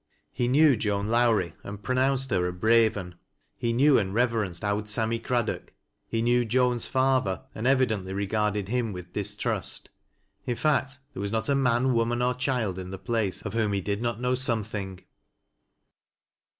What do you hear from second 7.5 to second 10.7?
and evidently regarded him with distrust; in